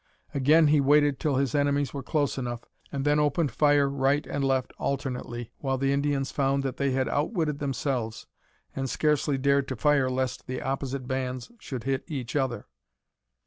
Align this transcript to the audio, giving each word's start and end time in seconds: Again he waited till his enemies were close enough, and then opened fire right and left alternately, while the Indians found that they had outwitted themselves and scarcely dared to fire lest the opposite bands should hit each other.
Again 0.33 0.69
he 0.69 0.81
waited 0.81 1.19
till 1.19 1.35
his 1.35 1.53
enemies 1.53 1.93
were 1.93 2.01
close 2.01 2.39
enough, 2.39 2.61
and 2.91 3.05
then 3.05 3.19
opened 3.19 3.51
fire 3.51 3.87
right 3.87 4.25
and 4.25 4.43
left 4.43 4.73
alternately, 4.79 5.51
while 5.59 5.77
the 5.77 5.93
Indians 5.93 6.31
found 6.31 6.63
that 6.63 6.77
they 6.77 6.89
had 6.89 7.07
outwitted 7.07 7.59
themselves 7.59 8.25
and 8.75 8.89
scarcely 8.89 9.37
dared 9.37 9.67
to 9.67 9.75
fire 9.75 10.09
lest 10.09 10.47
the 10.47 10.59
opposite 10.59 11.07
bands 11.07 11.51
should 11.59 11.83
hit 11.83 12.03
each 12.07 12.35
other. 12.35 12.65